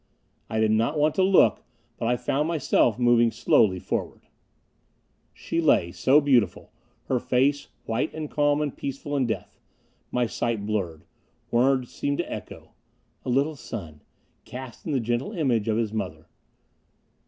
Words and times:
I 0.49 0.59
did 0.59 0.71
not 0.71 0.97
want 0.97 1.13
to 1.13 1.21
look, 1.21 1.63
but 1.99 2.07
I 2.07 2.17
found 2.17 2.47
myself 2.47 2.97
moving 2.97 3.29
slowly 3.29 3.77
forward. 3.77 4.23
She 5.31 5.61
lay, 5.61 5.91
so 5.91 6.19
beautiful. 6.19 6.71
Her 7.03 7.19
face, 7.19 7.67
white 7.85 8.11
and 8.11 8.27
calm 8.27 8.61
and 8.61 8.75
peaceful 8.75 9.15
in 9.15 9.27
death. 9.27 9.59
My 10.11 10.25
sight 10.25 10.65
blurred. 10.65 11.03
Words 11.51 11.91
seemed 11.93 12.17
to 12.17 12.33
echo: 12.33 12.71
"A 13.25 13.29
little 13.29 13.55
son, 13.55 14.01
cast 14.43 14.87
in 14.87 14.91
the 14.91 14.99
gentle 14.99 15.33
image 15.33 15.67
of 15.67 15.77
his 15.77 15.93
mother...." 15.93 16.25